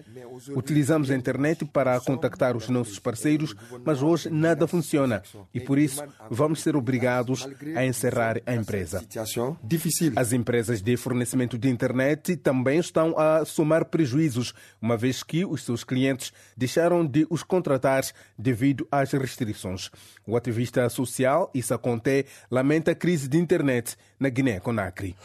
Utilizamos 0.48 1.10
a 1.10 1.14
internet 1.14 1.64
para 1.64 2.00
contactar 2.00 2.56
os 2.56 2.68
nossos 2.68 2.98
parceiros, 2.98 3.54
mas 3.84 4.02
hoje 4.02 4.30
nada 4.30 4.66
funciona 4.66 5.22
e 5.52 5.60
por 5.60 5.78
isso 5.78 6.02
vamos 6.30 6.60
ser 6.62 6.76
obrigados 6.76 7.48
a 7.76 7.84
encerrar 7.84 8.40
a 8.46 8.54
empresa. 8.54 9.04
As 10.16 10.32
empresas 10.32 10.82
de 10.82 10.96
fornecimento 10.96 11.58
de 11.58 11.68
internet 11.68 12.36
também 12.36 12.78
estão 12.78 13.18
a 13.18 13.44
somar 13.44 13.84
prejuízos, 13.86 14.54
uma 14.80 14.96
vez 14.96 15.22
que 15.22 15.44
os 15.44 15.64
seus 15.64 15.84
clientes 15.84 16.32
deixaram 16.56 17.04
de 17.04 17.26
os 17.30 17.42
contratar 17.42 18.04
devido 18.38 18.86
às 18.90 19.12
restrições. 19.12 19.90
O 20.26 20.36
ativista 20.36 20.88
social 20.88 21.50
Issa 21.54 21.76
Conté 21.76 22.24
lamenta 22.50 22.92
a 22.92 22.94
crise 22.94 23.28
de 23.28 23.36
internet 23.36 23.96
na 24.18 24.28
Guiné-Conakry. 24.28 25.16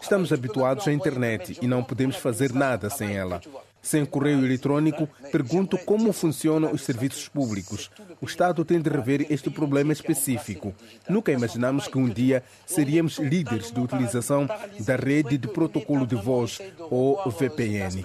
Estamos 0.00 0.32
habituados 0.32 0.75
ligados 0.76 0.88
à 0.88 0.92
internet 0.92 1.58
e 1.62 1.66
não 1.66 1.82
podemos 1.82 2.16
fazer 2.16 2.52
nada 2.52 2.90
sem 2.90 3.16
ela. 3.16 3.40
Sem 3.80 4.04
correio 4.04 4.44
eletrônico, 4.44 5.08
pergunto 5.30 5.78
como 5.78 6.12
funcionam 6.12 6.72
os 6.72 6.82
serviços 6.82 7.28
públicos. 7.28 7.88
O 8.20 8.26
Estado 8.26 8.64
tem 8.64 8.80
de 8.80 8.90
rever 8.90 9.26
este 9.30 9.48
problema 9.48 9.92
específico. 9.92 10.74
Nunca 11.08 11.30
imaginamos 11.30 11.86
que 11.86 11.96
um 11.96 12.08
dia 12.08 12.42
seríamos 12.66 13.18
líderes 13.18 13.70
de 13.70 13.78
utilização 13.78 14.48
da 14.80 14.96
rede 14.96 15.38
de 15.38 15.46
protocolo 15.46 16.04
de 16.04 16.16
voz, 16.16 16.60
ou 16.90 17.30
VPN. 17.30 18.02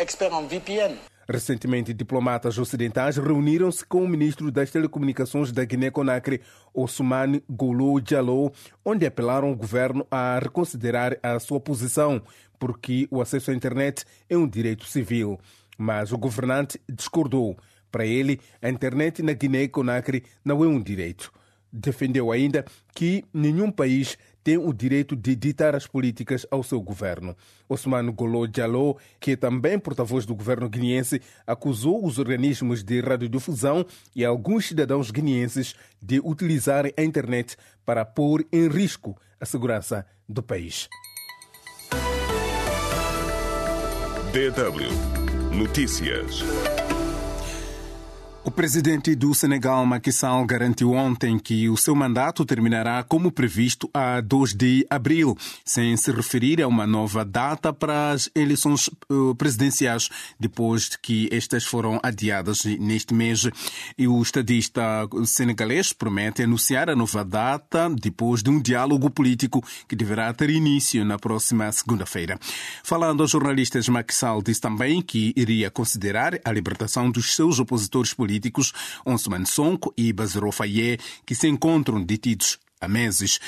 Expert 0.00 0.32
VPN. 0.48 0.96
Recentemente, 1.28 1.92
diplomatas 1.92 2.56
ocidentais 2.56 3.16
reuniram-se 3.16 3.84
com 3.84 4.04
o 4.04 4.08
ministro 4.08 4.50
das 4.50 4.70
Telecomunicações 4.70 5.50
da 5.50 5.64
Guiné-Conakry, 5.64 6.40
Ousmane 6.72 7.42
Golo 7.50 8.00
Diallo, 8.00 8.52
onde 8.84 9.04
apelaram 9.04 9.48
ao 9.48 9.56
governo 9.56 10.06
a 10.08 10.38
reconsiderar 10.38 11.18
a 11.20 11.38
sua 11.40 11.58
posição, 11.58 12.22
porque 12.60 13.08
o 13.10 13.20
acesso 13.20 13.50
à 13.50 13.54
internet 13.54 14.04
é 14.30 14.36
um 14.36 14.46
direito 14.46 14.86
civil. 14.86 15.38
Mas 15.76 16.12
o 16.12 16.18
governante 16.18 16.80
discordou. 16.88 17.56
Para 17.90 18.06
ele, 18.06 18.40
a 18.62 18.68
internet 18.68 19.20
na 19.20 19.32
Guiné-Conakry 19.32 20.22
não 20.44 20.62
é 20.62 20.68
um 20.68 20.80
direito. 20.80 21.32
Defendeu 21.72 22.30
ainda 22.30 22.64
que 22.94 23.24
nenhum 23.34 23.70
país 23.70 24.16
tem 24.46 24.56
o 24.56 24.72
direito 24.72 25.16
de 25.16 25.34
ditar 25.34 25.74
as 25.74 25.88
políticas 25.88 26.46
ao 26.52 26.62
seu 26.62 26.80
governo. 26.80 27.36
Osman 27.68 28.12
Golo 28.12 28.46
Diallo, 28.46 28.96
que 29.18 29.32
é 29.32 29.36
também 29.36 29.76
porta-voz 29.76 30.24
do 30.24 30.36
governo 30.36 30.68
guineense, 30.68 31.20
acusou 31.44 32.06
os 32.06 32.16
organismos 32.16 32.84
de 32.84 33.00
radiodifusão 33.00 33.84
e 34.14 34.24
alguns 34.24 34.68
cidadãos 34.68 35.10
guineenses 35.10 35.74
de 36.00 36.20
utilizarem 36.20 36.92
a 36.96 37.02
internet 37.02 37.56
para 37.84 38.04
pôr 38.04 38.46
em 38.52 38.68
risco 38.68 39.18
a 39.40 39.44
segurança 39.44 40.06
do 40.28 40.44
país. 40.44 40.88
DW 44.32 45.56
Notícias. 45.56 46.44
O 48.46 48.50
presidente 48.52 49.12
do 49.16 49.34
Senegal, 49.34 49.84
Macky 49.84 50.12
Sall, 50.12 50.46
garantiu 50.46 50.92
ontem 50.92 51.36
que 51.36 51.68
o 51.68 51.76
seu 51.76 51.96
mandato 51.96 52.44
terminará 52.44 53.02
como 53.02 53.32
previsto 53.32 53.90
a 53.92 54.20
2 54.20 54.54
de 54.54 54.86
abril, 54.88 55.36
sem 55.64 55.96
se 55.96 56.12
referir 56.12 56.62
a 56.62 56.68
uma 56.68 56.86
nova 56.86 57.24
data 57.24 57.72
para 57.72 58.12
as 58.12 58.30
eleições 58.36 58.88
presidenciais, 59.36 60.08
depois 60.38 60.90
de 60.90 60.96
que 60.96 61.28
estas 61.32 61.64
foram 61.64 61.98
adiadas 62.04 62.64
neste 62.78 63.12
mês. 63.12 63.48
E 63.98 64.06
o 64.06 64.22
estadista 64.22 64.80
senegalês 65.24 65.92
promete 65.92 66.44
anunciar 66.44 66.88
a 66.88 66.94
nova 66.94 67.24
data 67.24 67.90
depois 68.00 68.44
de 68.44 68.50
um 68.50 68.62
diálogo 68.62 69.10
político 69.10 69.60
que 69.88 69.96
deverá 69.96 70.32
ter 70.32 70.50
início 70.50 71.04
na 71.04 71.18
próxima 71.18 71.72
segunda-feira. 71.72 72.38
Falando 72.84 73.24
aos 73.24 73.32
jornalistas, 73.32 73.88
Macky 73.88 74.14
Sall 74.14 74.40
disse 74.40 74.60
também 74.60 75.02
que 75.02 75.32
iria 75.34 75.68
considerar 75.68 76.38
a 76.44 76.52
libertação 76.52 77.10
dos 77.10 77.34
seus 77.34 77.58
opositores 77.58 78.14
políticos 78.14 78.35
políticos 78.36 78.72
Osman 79.04 79.46
Sonko 79.46 79.92
e 79.96 80.12
Bassirou 80.12 80.52
Faye, 80.52 80.98
que 81.24 81.34
se 81.34 81.48
encontram 81.48 82.02
detidos 82.02 82.58
há 82.80 82.86
meses. 82.86 83.40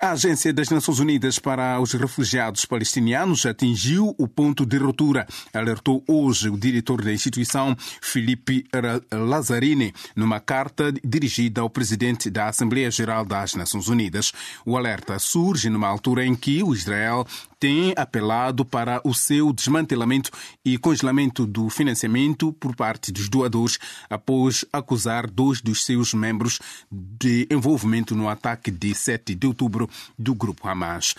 A 0.00 0.10
Agência 0.10 0.52
das 0.52 0.68
Nações 0.70 0.98
Unidas 0.98 1.38
para 1.38 1.80
os 1.80 1.92
Refugiados 1.92 2.64
Palestinianos 2.64 3.46
atingiu 3.46 4.12
o 4.18 4.26
ponto 4.26 4.66
de 4.66 4.76
ruptura, 4.76 5.24
alertou 5.52 6.02
hoje 6.08 6.50
o 6.50 6.58
diretor 6.58 7.00
da 7.00 7.12
instituição, 7.12 7.76
Felipe 8.02 8.66
Lazzarini, 9.12 9.94
numa 10.16 10.40
carta 10.40 10.92
dirigida 10.92 11.60
ao 11.60 11.70
presidente 11.70 12.28
da 12.28 12.48
Assembleia 12.48 12.90
Geral 12.90 13.24
das 13.24 13.54
Nações 13.54 13.86
Unidas. 13.86 14.32
O 14.66 14.76
alerta 14.76 15.16
surge 15.20 15.70
numa 15.70 15.86
altura 15.86 16.26
em 16.26 16.34
que 16.34 16.60
o 16.62 16.74
Israel 16.74 17.24
tem 17.60 17.94
apelado 17.96 18.62
para 18.62 19.00
o 19.04 19.14
seu 19.14 19.50
desmantelamento 19.50 20.30
e 20.62 20.76
congelamento 20.76 21.46
do 21.46 21.70
financiamento 21.70 22.52
por 22.52 22.76
parte 22.76 23.10
dos 23.10 23.28
doadores, 23.28 23.78
após 24.10 24.66
acusar 24.70 25.30
dois 25.30 25.62
dos 25.62 25.82
seus 25.82 26.12
membros 26.12 26.60
de 26.92 27.46
envolvimento 27.50 28.14
no 28.14 28.28
ataque 28.28 28.70
de 28.70 28.94
7 28.94 29.34
de 29.34 29.46
outubro 29.46 29.83
do 30.18 30.34
grupo 30.34 30.68
Hamas. 30.68 31.14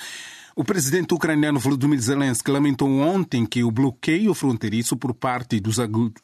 O 0.58 0.64
presidente 0.64 1.14
ucraniano 1.14 1.60
Volodymyr 1.60 2.00
Zelensky 2.00 2.50
lamentou 2.50 2.90
ontem 3.02 3.46
que 3.46 3.62
o 3.62 3.70
bloqueio 3.70 4.34
fronteiriço 4.34 4.96
por 4.96 5.14
parte 5.14 5.60
dos 5.60 5.80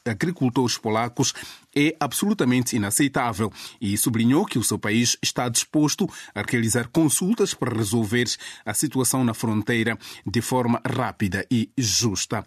agricultores 0.06 0.78
polacos 0.78 1.34
é 1.76 1.96
absolutamente 2.00 2.76
inaceitável 2.76 3.52
e 3.80 3.98
sublinhou 3.98 4.46
que 4.46 4.58
o 4.58 4.64
seu 4.64 4.80
país 4.80 5.18
está 5.22 5.50
disposto 5.50 6.10
a 6.34 6.44
realizar 6.50 6.88
consultas 6.88 7.54
para 7.54 7.76
resolver 7.76 8.26
a 8.66 8.74
situação 8.74 9.24
na 9.24 9.34
fronteira 9.34 9.98
de 10.26 10.42
forma 10.42 10.82
rápida 10.86 11.46
e 11.52 11.70
justa. 11.78 12.44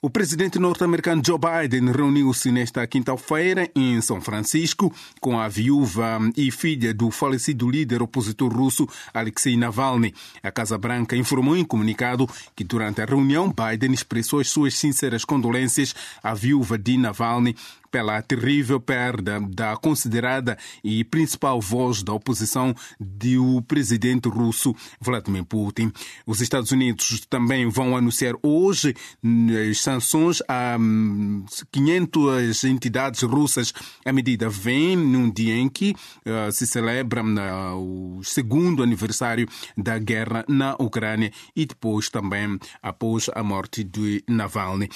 O 0.00 0.10
presidente 0.10 0.58
norte-americano 0.60 1.22
Joe 1.24 1.38
Biden 1.38 1.90
reuniu-se 1.90 2.52
nesta 2.52 2.86
quinta-feira 2.86 3.68
em 3.74 4.00
São 4.00 4.20
Francisco 4.20 4.94
com 5.20 5.38
a 5.38 5.48
viúva 5.48 6.18
e 6.36 6.50
filha 6.52 6.94
do 6.94 7.10
falecido 7.10 7.68
líder 7.68 8.02
opositor 8.02 8.52
russo 8.52 8.88
Alexei 9.12 9.56
Navalny. 9.56 10.14
A 10.40 10.52
Casa 10.52 10.78
Branca 10.78 11.16
informou 11.24 11.56
em 11.56 11.64
comunicado 11.64 12.28
que 12.54 12.62
durante 12.62 13.00
a 13.00 13.06
reunião 13.06 13.52
Biden 13.52 13.92
expressou 13.92 14.40
as 14.40 14.48
suas 14.48 14.74
sinceras 14.74 15.24
condolências 15.24 15.94
à 16.22 16.34
viúva 16.34 16.78
de 16.78 16.98
Navalny 16.98 17.56
pela 17.94 18.20
terrível 18.20 18.80
perda 18.80 19.38
da 19.40 19.76
considerada 19.76 20.58
e 20.82 21.04
principal 21.04 21.60
voz 21.60 22.02
da 22.02 22.12
oposição 22.12 22.74
do 22.98 23.62
presidente 23.62 24.28
russo 24.28 24.74
Vladimir 25.00 25.44
Putin. 25.44 25.92
Os 26.26 26.40
Estados 26.40 26.72
Unidos 26.72 27.24
também 27.30 27.68
vão 27.68 27.96
anunciar 27.96 28.34
hoje 28.42 28.96
as 29.70 29.80
sanções 29.80 30.42
a 30.48 30.76
500 31.70 32.64
entidades 32.64 33.22
russas. 33.22 33.72
A 34.04 34.12
medida 34.12 34.48
vem 34.48 34.96
num 34.96 35.30
dia 35.30 35.54
em 35.54 35.68
que 35.68 35.92
uh, 35.92 36.50
se 36.50 36.66
celebra 36.66 37.22
uh, 37.22 38.18
o 38.18 38.24
segundo 38.24 38.82
aniversário 38.82 39.46
da 39.78 40.00
guerra 40.00 40.44
na 40.48 40.74
Ucrânia 40.80 41.30
e 41.54 41.64
depois 41.64 42.08
também 42.08 42.58
após 42.82 43.30
a 43.32 43.44
morte 43.44 43.84
de 43.84 44.24
Navalny. 44.28 44.90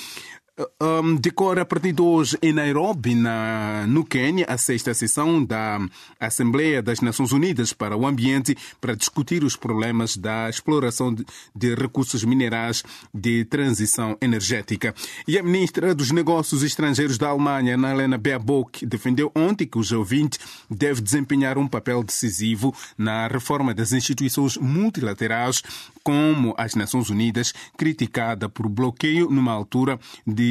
Um, 0.81 1.15
decora 1.15 1.63
a 1.63 1.65
partir 1.65 1.93
de 1.93 2.03
hoje 2.03 2.37
em 2.43 2.53
Nairobi, 2.53 3.15
na, 3.15 3.87
no 3.87 4.05
Quênia, 4.05 4.45
a 4.49 4.59
sexta 4.59 4.93
sessão 4.93 5.45
da 5.45 5.79
Assembleia 6.19 6.83
das 6.83 7.01
Nações 7.01 7.31
Unidas 7.31 7.73
para 7.73 7.97
o 7.97 8.05
Ambiente 8.05 8.57
para 8.81 8.97
discutir 8.97 9.45
os 9.45 9.55
problemas 9.55 10.17
da 10.17 10.51
exploração 10.51 11.15
de, 11.15 11.25
de 11.55 11.77
recursos 11.77 12.25
minerais 12.25 12.83
de 13.15 13.45
transição 13.45 14.19
energética. 14.21 14.93
E 15.29 15.39
a 15.39 15.45
ministra 15.45 15.95
dos 15.95 16.11
Negócios 16.11 16.65
Estrangeiros 16.65 17.19
da 17.19 17.29
Alemanha, 17.29 17.77
Annalena 17.77 18.19
Baerbock, 18.19 18.85
defendeu 18.85 19.31
ontem 19.37 19.65
que 19.65 19.79
o 19.79 19.83
G20 19.83 20.41
deve 20.69 21.01
desempenhar 21.01 21.57
um 21.57 21.69
papel 21.69 22.03
decisivo 22.03 22.75
na 22.97 23.29
reforma 23.29 23.73
das 23.73 23.93
instituições 23.93 24.57
multilaterais, 24.57 25.63
como 26.03 26.53
as 26.57 26.75
Nações 26.75 27.11
Unidas, 27.11 27.55
criticada 27.77 28.49
por 28.49 28.69
bloqueio 28.69 29.31
numa 29.31 29.53
altura 29.53 30.01
de 30.27 30.48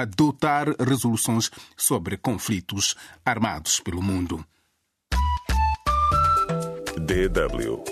adotar 0.00 0.68
resoluções 0.78 1.50
sobre 1.76 2.16
conflitos 2.16 2.94
armados 3.24 3.80
pelo 3.80 4.02
mundo. 4.02 4.44
DW 6.96 7.82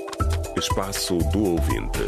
Espaço 0.57 1.19
do 1.33 1.43
Ouvinte. 1.43 2.01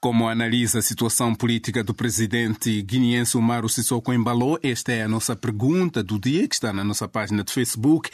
Como 0.00 0.28
analisa 0.28 0.78
a 0.78 0.82
situação 0.82 1.34
política 1.34 1.84
do 1.84 1.92
presidente 1.92 2.80
guineense 2.80 3.36
Umaru 3.36 3.68
Sissoko 3.68 4.12
Embalo? 4.12 4.58
Esta 4.62 4.92
é 4.92 5.02
a 5.02 5.08
nossa 5.08 5.36
pergunta 5.36 6.02
do 6.02 6.18
dia, 6.18 6.48
que 6.48 6.54
está 6.54 6.72
na 6.72 6.82
nossa 6.82 7.06
página 7.06 7.44
de 7.44 7.52
Facebook. 7.52 8.10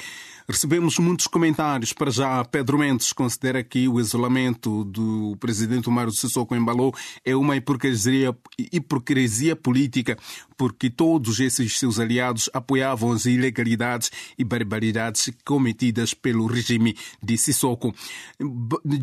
Recebemos 0.48 0.98
muitos 1.00 1.26
comentários. 1.26 1.92
Para 1.92 2.10
já, 2.10 2.44
Pedro 2.44 2.78
Mendes 2.78 3.12
considera 3.12 3.64
que 3.64 3.88
o 3.88 3.98
isolamento 3.98 4.84
do 4.84 5.36
presidente 5.40 5.88
Umaru 5.88 6.12
Sissoko 6.12 6.54
Embalo 6.54 6.94
é 7.24 7.34
uma 7.34 7.56
hipocrisia, 7.56 8.36
hipocrisia 8.72 9.56
política, 9.56 10.16
porque 10.56 10.88
todos 10.88 11.40
esses 11.40 11.76
seus 11.76 11.98
aliados 11.98 12.48
apoiavam 12.54 13.10
as 13.10 13.26
ilegalidades 13.26 14.12
e 14.38 14.44
barbaridades 14.44 15.32
cometidas 15.44 16.14
pelo 16.14 16.46
regime 16.46 16.96
de 17.20 17.36
Sissoko. 17.36 17.92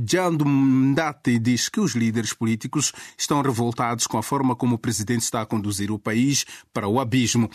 Jando 0.09 0.45
Mndate 0.45 1.39
diz 1.39 1.67
que 1.67 1.81
os 1.81 1.93
líderes 1.93 2.33
políticos 2.33 2.93
estão 3.17 3.41
revoltados 3.41 4.07
com 4.07 4.17
a 4.17 4.23
forma 4.23 4.55
como 4.55 4.75
o 4.75 4.79
presidente 4.79 5.23
está 5.23 5.41
a 5.41 5.45
conduzir 5.45 5.91
o 5.91 5.99
país 5.99 6.45
para 6.73 6.87
o 6.87 7.01
abismo. 7.01 7.49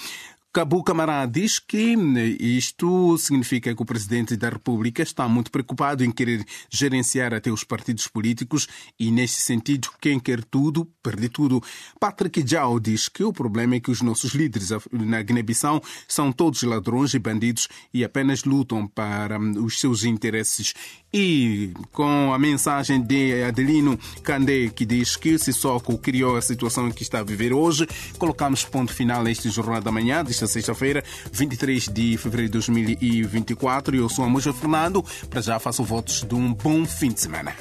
Cabu 0.51 0.83
Camará 0.83 1.27
diz 1.27 1.59
que 1.59 1.95
isto 2.41 3.19
significa 3.19 3.75
que 3.75 3.83
o 3.83 3.85
presidente 3.85 4.35
da 4.35 4.49
República 4.49 5.03
está 5.03 5.29
muito 5.29 5.51
preocupado 5.51 6.03
em 6.03 6.11
querer 6.11 6.43
gerenciar 6.71 7.35
até 7.35 7.51
os 7.51 7.65
partidos 7.65 8.09
políticos 8.09 8.67
e, 8.99 9.11
nesse 9.11 9.43
sentido, 9.43 9.91
quem 10.01 10.19
quer 10.19 10.43
tudo, 10.43 10.87
perde 11.03 11.29
tudo. 11.29 11.63
Patrick 12.01 12.43
Jao 12.47 12.81
diz 12.81 13.11
que 13.11 13.23
o 13.23 13.33
problema 13.33 13.75
é 13.75 13.81
que 13.81 13.91
os 13.91 14.01
nossos 14.01 14.33
líderes 14.33 14.71
na 14.91 15.21
Guiné-Bissau 15.21 15.83
são 16.09 16.33
todos 16.33 16.63
ladrões 16.63 17.13
e 17.13 17.19
bandidos 17.19 17.69
e 17.93 18.03
apenas 18.03 18.45
lutam 18.45 18.87
para 18.87 19.39
os 19.39 19.79
seus 19.79 20.03
interesses. 20.03 20.73
E 21.13 21.73
com 21.93 22.33
a 22.33 22.39
mensagem 22.39 23.03
de 23.03 23.43
Adelino 23.45 23.99
Candé, 24.23 24.69
que 24.69 24.87
diz 24.87 25.15
que 25.15 25.39
Sissoko 25.39 25.99
criou 25.99 26.37
a 26.37 26.43
situação 26.43 26.91
que 26.91 27.03
está 27.03 27.21
a 27.21 27.23
viver 27.23 27.53
hoje, 27.53 27.87
colocamos 28.19 28.65
ponto 28.65 28.93
final 28.93 29.27
a 29.27 29.31
este 29.31 29.51
Jornal 29.51 29.83
da 29.83 29.93
Manhã 29.93 30.25
desta 30.38 30.46
sexta-feira, 30.46 31.03
23 31.33 31.88
de 31.88 32.16
fevereiro 32.16 32.53
de 32.53 32.53
2024. 32.53 33.96
Eu 33.96 34.09
sou 34.09 34.24
a 34.24 34.29
Moja 34.29 34.53
Fernando. 34.53 35.05
Para 35.29 35.40
já 35.40 35.59
faço 35.59 35.83
votos 35.83 36.22
de 36.22 36.35
um 36.35 36.55
bom 36.55 36.85
fim 36.85 37.11
de 37.11 37.20
semana. 37.20 37.55